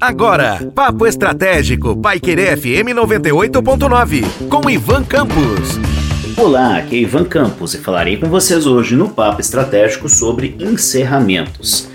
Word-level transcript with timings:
Agora, 0.00 0.70
Papo 0.74 1.06
Estratégico, 1.06 1.96
Paiquerê 1.96 2.56
FM 2.56 2.94
98.9, 2.94 4.24
com 4.48 4.68
Ivan 4.68 5.02
Campos. 5.04 5.78
Olá, 6.36 6.76
aqui 6.76 6.96
é 6.96 7.00
Ivan 7.00 7.24
Campos 7.24 7.74
e 7.74 7.78
falarei 7.78 8.16
com 8.16 8.28
vocês 8.28 8.66
hoje 8.66 8.94
no 8.94 9.08
Papo 9.08 9.40
Estratégico 9.40 10.08
sobre 10.08 10.54
encerramentos 10.60 11.89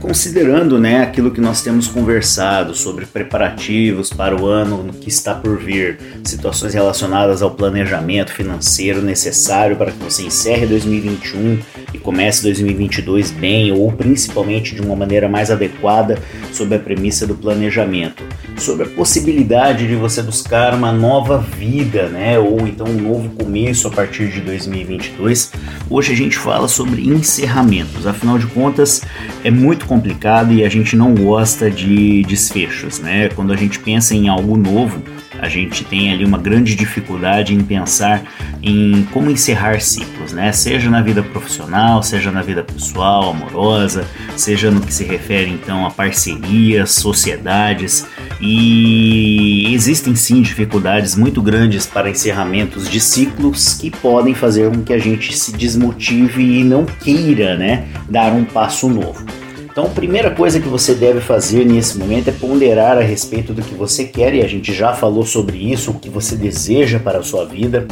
considerando 0.00 0.78
né, 0.78 1.02
aquilo 1.02 1.30
que 1.30 1.40
nós 1.40 1.62
temos 1.62 1.88
conversado 1.88 2.74
sobre 2.74 3.06
preparativos 3.06 4.10
para 4.10 4.40
o 4.40 4.46
ano 4.46 4.92
que 4.92 5.08
está 5.08 5.34
por 5.34 5.58
vir, 5.58 5.98
situações 6.24 6.74
relacionadas 6.74 7.42
ao 7.42 7.50
planejamento 7.50 8.32
financeiro 8.32 9.02
necessário 9.02 9.76
para 9.76 9.90
que 9.90 9.98
você 9.98 10.22
encerre 10.22 10.66
2021 10.66 11.58
e 11.94 11.98
comece 11.98 12.42
2022 12.42 13.30
bem 13.30 13.72
ou 13.72 13.90
principalmente 13.92 14.74
de 14.74 14.82
uma 14.82 14.94
maneira 14.94 15.28
mais 15.28 15.50
adequada 15.50 16.18
sob 16.52 16.74
a 16.74 16.78
premissa 16.78 17.26
do 17.26 17.34
planejamento, 17.34 18.22
sobre 18.56 18.86
a 18.86 18.90
possibilidade 18.90 19.86
de 19.86 19.94
você 19.94 20.22
buscar 20.22 20.74
uma 20.74 20.92
nova 20.92 21.38
vida, 21.38 22.08
né, 22.08 22.38
ou 22.38 22.66
então 22.66 22.86
um 22.86 23.00
novo 23.00 23.28
começo 23.30 23.88
a 23.88 23.90
partir 23.90 24.28
de 24.28 24.40
2022. 24.40 25.52
Hoje 25.88 26.12
a 26.12 26.16
gente 26.16 26.36
fala 26.36 26.68
sobre 26.68 27.06
encerramentos. 27.06 28.06
Afinal 28.06 28.38
de 28.38 28.46
contas, 28.46 29.02
é 29.44 29.50
muito 29.50 29.86
complicado 29.96 30.52
e 30.52 30.62
a 30.62 30.68
gente 30.68 30.94
não 30.94 31.14
gosta 31.14 31.70
de 31.70 32.22
desfechos, 32.24 33.00
né? 33.00 33.30
Quando 33.30 33.52
a 33.52 33.56
gente 33.56 33.78
pensa 33.78 34.14
em 34.14 34.28
algo 34.28 34.56
novo, 34.56 35.02
a 35.38 35.48
gente 35.48 35.84
tem 35.84 36.12
ali 36.12 36.24
uma 36.24 36.38
grande 36.38 36.74
dificuldade 36.74 37.54
em 37.54 37.60
pensar 37.60 38.22
em 38.62 39.06
como 39.12 39.30
encerrar 39.30 39.80
ciclos, 39.80 40.32
né? 40.32 40.52
Seja 40.52 40.90
na 40.90 41.00
vida 41.00 41.22
profissional, 41.22 42.02
seja 42.02 42.30
na 42.30 42.42
vida 42.42 42.62
pessoal, 42.62 43.30
amorosa, 43.30 44.06
seja 44.36 44.70
no 44.70 44.80
que 44.80 44.92
se 44.92 45.04
refere 45.04 45.50
então 45.50 45.86
a 45.86 45.90
parcerias, 45.90 46.92
sociedades 46.92 48.06
e 48.40 49.72
existem 49.72 50.14
sim 50.14 50.42
dificuldades 50.42 51.16
muito 51.16 51.40
grandes 51.40 51.86
para 51.86 52.10
encerramentos 52.10 52.88
de 52.88 53.00
ciclos 53.00 53.74
que 53.74 53.90
podem 53.90 54.34
fazer 54.34 54.70
com 54.70 54.82
que 54.82 54.92
a 54.92 54.98
gente 54.98 55.34
se 55.34 55.52
desmotive 55.52 56.60
e 56.60 56.64
não 56.64 56.84
queira, 56.84 57.56
né, 57.56 57.86
dar 58.10 58.32
um 58.32 58.44
passo 58.44 58.88
novo. 58.88 59.45
Então, 59.76 59.84
a 59.84 59.90
primeira 59.90 60.30
coisa 60.30 60.58
que 60.58 60.68
você 60.68 60.94
deve 60.94 61.20
fazer 61.20 61.66
nesse 61.66 61.98
momento 61.98 62.28
é 62.28 62.32
ponderar 62.32 62.96
a 62.96 63.02
respeito 63.02 63.52
do 63.52 63.60
que 63.60 63.74
você 63.74 64.04
quer, 64.04 64.32
e 64.32 64.40
a 64.40 64.48
gente 64.48 64.72
já 64.72 64.94
falou 64.94 65.22
sobre 65.22 65.70
isso, 65.70 65.90
o 65.90 66.00
que 66.00 66.08
você 66.08 66.34
deseja 66.34 66.98
para 66.98 67.18
a 67.18 67.22
sua 67.22 67.44
vida 67.44 67.86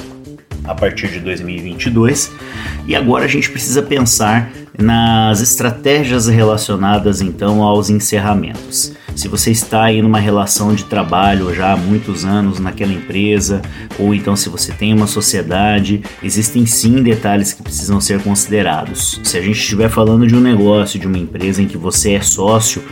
a 0.64 0.74
partir 0.74 1.08
de 1.08 1.20
2022. 1.20 2.32
E 2.86 2.96
agora 2.96 3.26
a 3.26 3.28
gente 3.28 3.50
precisa 3.50 3.82
pensar 3.82 4.50
nas 4.78 5.42
estratégias 5.42 6.26
relacionadas 6.26 7.20
então 7.20 7.62
aos 7.62 7.90
encerramentos. 7.90 8.94
Se 9.14 9.28
você 9.28 9.52
está 9.52 9.92
em 9.92 10.02
uma 10.02 10.18
relação 10.18 10.74
de 10.74 10.84
trabalho 10.84 11.54
já 11.54 11.72
há 11.72 11.76
muitos 11.76 12.24
anos 12.24 12.58
naquela 12.58 12.92
empresa, 12.92 13.62
ou 13.98 14.12
então 14.12 14.34
se 14.34 14.48
você 14.48 14.72
tem 14.72 14.92
uma 14.92 15.06
sociedade, 15.06 16.02
existem 16.22 16.66
sim 16.66 17.02
detalhes 17.02 17.52
que 17.52 17.62
precisam 17.62 18.00
ser 18.00 18.20
considerados. 18.22 19.20
Se 19.22 19.38
a 19.38 19.40
gente 19.40 19.58
estiver 19.58 19.88
falando 19.88 20.26
de 20.26 20.34
um 20.34 20.40
negócio, 20.40 20.98
de 20.98 21.06
uma 21.06 21.18
empresa 21.18 21.62
em 21.62 21.66
que 21.66 21.78
você 21.78 22.14
é 22.14 22.20
sócio, 22.20 22.82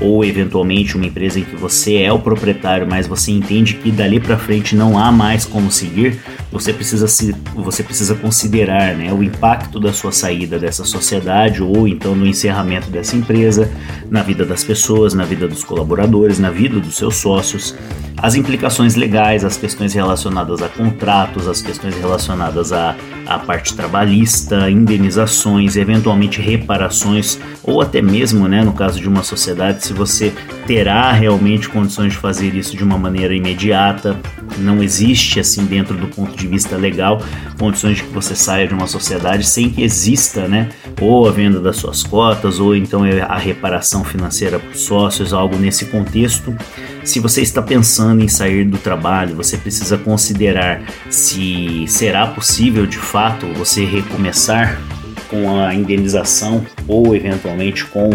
ou 0.00 0.24
eventualmente 0.24 0.96
uma 0.96 1.06
empresa 1.06 1.40
em 1.40 1.44
que 1.44 1.56
você 1.56 1.96
é 1.98 2.12
o 2.12 2.18
proprietário, 2.18 2.86
mas 2.88 3.06
você 3.06 3.30
entende 3.30 3.74
que 3.74 3.90
dali 3.90 4.20
para 4.20 4.38
frente 4.38 4.74
não 4.74 4.98
há 4.98 5.10
mais 5.10 5.44
como 5.44 5.70
seguir, 5.70 6.18
você 6.50 6.72
precisa 6.72 7.06
se, 7.08 7.34
você 7.54 7.82
precisa 7.82 8.14
considerar, 8.14 8.94
né, 8.94 9.12
o 9.12 9.22
impacto 9.22 9.80
da 9.80 9.92
sua 9.92 10.12
saída 10.12 10.58
dessa 10.58 10.84
sociedade 10.84 11.62
ou 11.62 11.86
então 11.88 12.14
no 12.14 12.26
encerramento 12.26 12.90
dessa 12.90 13.16
empresa 13.16 13.70
na 14.10 14.22
vida 14.22 14.44
das 14.44 14.62
pessoas, 14.62 15.14
na 15.14 15.24
vida 15.24 15.48
dos 15.48 15.64
colaboradores, 15.72 16.38
na 16.38 16.50
vida 16.50 16.78
dos 16.78 16.96
seus 16.96 17.16
sócios, 17.16 17.74
as 18.18 18.34
implicações 18.34 18.94
legais, 18.94 19.42
as 19.42 19.56
questões 19.56 19.94
relacionadas 19.94 20.60
a 20.60 20.68
contratos, 20.68 21.48
as 21.48 21.62
questões 21.62 21.96
relacionadas 21.96 22.74
à, 22.74 22.94
à 23.26 23.38
parte 23.38 23.74
trabalhista, 23.74 24.70
indenizações, 24.70 25.74
eventualmente 25.76 26.42
reparações, 26.42 27.38
ou 27.64 27.80
até 27.80 28.02
mesmo, 28.02 28.46
né, 28.46 28.62
no 28.62 28.74
caso 28.74 29.00
de 29.00 29.08
uma 29.08 29.22
sociedade, 29.22 29.82
se 29.82 29.94
você 29.94 30.30
terá 30.66 31.12
realmente 31.12 31.68
condições 31.68 32.12
de 32.12 32.18
fazer 32.18 32.54
isso 32.54 32.76
de 32.76 32.84
uma 32.84 32.96
maneira 32.96 33.34
imediata. 33.34 34.18
Não 34.58 34.82
existe, 34.82 35.40
assim, 35.40 35.64
dentro 35.64 35.96
do 35.96 36.06
ponto 36.06 36.36
de 36.36 36.46
vista 36.46 36.76
legal, 36.76 37.22
condições 37.58 37.96
de 37.96 38.04
que 38.04 38.12
você 38.12 38.34
saia 38.34 38.66
de 38.66 38.74
uma 38.74 38.86
sociedade 38.86 39.44
sem 39.44 39.70
que 39.70 39.82
exista, 39.82 40.46
né, 40.46 40.68
ou 41.00 41.26
a 41.26 41.32
venda 41.32 41.58
das 41.58 41.76
suas 41.76 42.02
cotas, 42.02 42.60
ou 42.60 42.76
então 42.76 43.02
a 43.04 43.38
reparação 43.38 44.04
financeira 44.04 44.58
para 44.58 44.70
os 44.70 44.82
sócios, 44.82 45.32
algo 45.32 45.56
nesse 45.56 45.86
contexto. 45.86 46.54
Se 47.02 47.18
você 47.18 47.42
está 47.42 47.60
pensando 47.60 48.22
em 48.22 48.28
sair 48.28 48.64
do 48.64 48.78
trabalho, 48.78 49.34
você 49.34 49.56
precisa 49.56 49.98
considerar 49.98 50.82
se 51.10 51.84
será 51.88 52.26
possível 52.26 52.86
de 52.86 52.98
fato 52.98 53.46
você 53.54 53.84
recomeçar 53.84 54.80
com 55.28 55.58
a 55.58 55.74
indenização 55.74 56.64
ou 56.86 57.16
eventualmente 57.16 57.86
com 57.86 58.10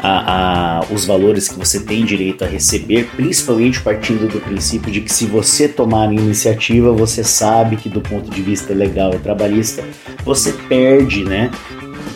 a, 0.00 0.80
a, 0.80 0.84
os 0.92 1.04
valores 1.04 1.48
que 1.48 1.58
você 1.58 1.80
tem 1.80 2.04
direito 2.04 2.44
a 2.44 2.46
receber, 2.46 3.08
principalmente 3.16 3.80
partindo 3.80 4.28
do 4.28 4.40
princípio 4.40 4.90
de 4.90 5.00
que 5.00 5.12
se 5.12 5.26
você 5.26 5.68
tomar 5.68 6.08
a 6.08 6.12
iniciativa, 6.12 6.92
você 6.92 7.24
sabe 7.24 7.76
que 7.76 7.88
do 7.88 8.00
ponto 8.00 8.30
de 8.30 8.42
vista 8.42 8.72
legal 8.72 9.12
e 9.14 9.18
trabalhista, 9.18 9.84
você 10.24 10.52
perde 10.52 11.24
né, 11.24 11.50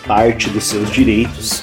parte 0.06 0.48
dos 0.48 0.64
seus 0.64 0.90
direitos 0.90 1.62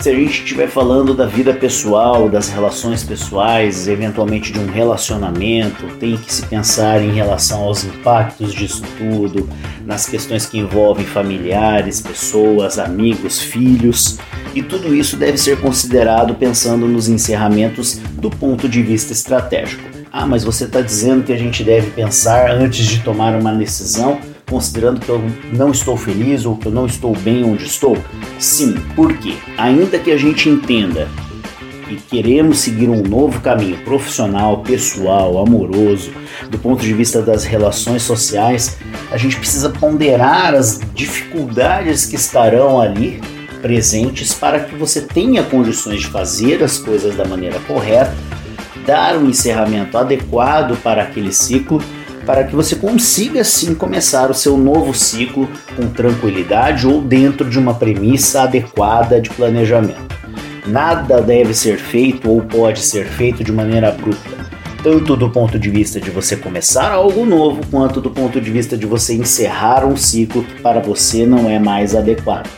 se 0.00 0.08
a 0.08 0.14
gente 0.14 0.42
estiver 0.42 0.66
falando 0.66 1.12
da 1.12 1.26
vida 1.26 1.52
pessoal, 1.52 2.26
das 2.26 2.48
relações 2.48 3.04
pessoais, 3.04 3.86
eventualmente 3.86 4.50
de 4.50 4.58
um 4.58 4.66
relacionamento, 4.66 5.86
tem 5.98 6.16
que 6.16 6.32
se 6.32 6.46
pensar 6.46 7.02
em 7.02 7.12
relação 7.12 7.64
aos 7.64 7.84
impactos 7.84 8.54
disso 8.54 8.82
tudo, 8.96 9.46
nas 9.84 10.06
questões 10.06 10.46
que 10.46 10.58
envolvem 10.58 11.04
familiares, 11.04 12.00
pessoas, 12.00 12.78
amigos, 12.78 13.40
filhos, 13.40 14.18
e 14.54 14.62
tudo 14.62 14.94
isso 14.94 15.18
deve 15.18 15.36
ser 15.36 15.60
considerado 15.60 16.34
pensando 16.34 16.88
nos 16.88 17.06
encerramentos 17.06 18.00
do 18.14 18.30
ponto 18.30 18.70
de 18.70 18.82
vista 18.82 19.12
estratégico. 19.12 19.82
Ah, 20.10 20.26
mas 20.26 20.42
você 20.42 20.64
está 20.64 20.80
dizendo 20.80 21.24
que 21.24 21.32
a 21.32 21.38
gente 21.38 21.62
deve 21.62 21.90
pensar 21.90 22.50
antes 22.50 22.86
de 22.86 23.00
tomar 23.00 23.38
uma 23.38 23.54
decisão? 23.54 24.18
Considerando 24.50 25.00
que 25.00 25.08
eu 25.08 25.22
não 25.52 25.70
estou 25.70 25.96
feliz 25.96 26.44
ou 26.44 26.56
que 26.56 26.66
eu 26.66 26.72
não 26.72 26.84
estou 26.84 27.16
bem 27.16 27.44
onde 27.44 27.64
estou? 27.64 27.96
Sim, 28.38 28.74
porque 28.96 29.36
ainda 29.56 29.98
que 29.98 30.10
a 30.10 30.18
gente 30.18 30.48
entenda 30.48 31.08
e 31.88 31.94
queremos 31.96 32.58
seguir 32.58 32.88
um 32.88 33.02
novo 33.02 33.40
caminho 33.40 33.78
profissional, 33.78 34.58
pessoal, 34.58 35.38
amoroso, 35.38 36.10
do 36.48 36.58
ponto 36.58 36.82
de 36.82 36.92
vista 36.92 37.22
das 37.22 37.44
relações 37.44 38.02
sociais, 38.02 38.76
a 39.10 39.16
gente 39.16 39.36
precisa 39.36 39.70
ponderar 39.70 40.54
as 40.54 40.80
dificuldades 40.94 42.06
que 42.06 42.16
estarão 42.16 42.80
ali 42.80 43.20
presentes 43.60 44.32
para 44.32 44.60
que 44.60 44.74
você 44.74 45.00
tenha 45.00 45.42
condições 45.42 46.00
de 46.00 46.06
fazer 46.06 46.62
as 46.62 46.78
coisas 46.78 47.14
da 47.16 47.24
maneira 47.24 47.58
correta, 47.60 48.16
dar 48.86 49.16
um 49.16 49.28
encerramento 49.28 49.98
adequado 49.98 50.76
para 50.82 51.02
aquele 51.02 51.32
ciclo 51.32 51.82
para 52.30 52.44
que 52.44 52.54
você 52.54 52.76
consiga 52.76 53.42
sim 53.42 53.74
começar 53.74 54.30
o 54.30 54.34
seu 54.34 54.56
novo 54.56 54.94
ciclo 54.94 55.48
com 55.74 55.88
tranquilidade 55.88 56.86
ou 56.86 57.02
dentro 57.02 57.50
de 57.50 57.58
uma 57.58 57.74
premissa 57.74 58.42
adequada 58.42 59.20
de 59.20 59.28
planejamento. 59.30 60.14
Nada 60.64 61.20
deve 61.20 61.52
ser 61.52 61.76
feito 61.76 62.30
ou 62.30 62.40
pode 62.40 62.82
ser 62.82 63.04
feito 63.04 63.42
de 63.42 63.50
maneira 63.50 63.88
abrupta, 63.88 64.46
tanto 64.80 65.16
do 65.16 65.28
ponto 65.28 65.58
de 65.58 65.68
vista 65.70 66.00
de 66.00 66.08
você 66.08 66.36
começar 66.36 66.92
algo 66.92 67.26
novo, 67.26 67.62
quanto 67.68 68.00
do 68.00 68.12
ponto 68.12 68.40
de 68.40 68.48
vista 68.48 68.76
de 68.76 68.86
você 68.86 69.12
encerrar 69.12 69.84
um 69.84 69.96
ciclo 69.96 70.44
que 70.44 70.62
para 70.62 70.78
você 70.78 71.26
não 71.26 71.50
é 71.50 71.58
mais 71.58 71.96
adequado. 71.96 72.48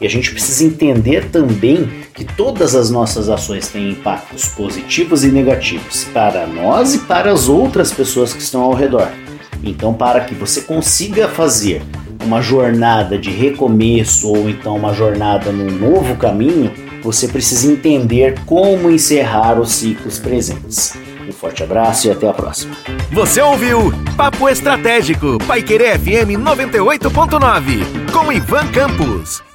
E 0.00 0.06
a 0.06 0.08
gente 0.08 0.30
precisa 0.30 0.64
entender 0.64 1.30
também 1.30 1.88
que 2.14 2.24
todas 2.24 2.74
as 2.74 2.90
nossas 2.90 3.28
ações 3.28 3.68
têm 3.68 3.90
impactos 3.90 4.46
positivos 4.46 5.24
e 5.24 5.28
negativos 5.28 6.04
para 6.04 6.46
nós 6.46 6.94
e 6.94 6.98
para 7.00 7.30
as 7.30 7.48
outras 7.48 7.92
pessoas 7.92 8.32
que 8.32 8.40
estão 8.40 8.62
ao 8.62 8.72
redor. 8.72 9.08
Então, 9.62 9.92
para 9.92 10.20
que 10.20 10.34
você 10.34 10.62
consiga 10.62 11.28
fazer 11.28 11.82
uma 12.24 12.40
jornada 12.40 13.18
de 13.18 13.30
recomeço 13.30 14.28
ou 14.28 14.48
então 14.48 14.76
uma 14.76 14.94
jornada 14.94 15.52
num 15.52 15.70
novo 15.70 16.16
caminho, 16.16 16.72
você 17.02 17.28
precisa 17.28 17.70
entender 17.70 18.38
como 18.46 18.90
encerrar 18.90 19.58
os 19.58 19.72
ciclos 19.72 20.18
presentes. 20.18 20.94
Um 21.28 21.32
forte 21.32 21.62
abraço 21.62 22.08
e 22.08 22.10
até 22.10 22.28
a 22.28 22.32
próxima. 22.32 22.74
Você 23.12 23.40
ouviu 23.40 23.92
Papo 24.16 24.48
Estratégico, 24.48 25.38
Paiquerê 25.46 25.98
FM 25.98 26.40
98.9, 26.42 28.12
com 28.12 28.32
Ivan 28.32 28.66
Campos. 28.68 29.49